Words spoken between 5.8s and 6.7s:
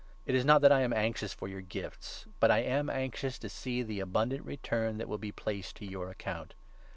your account.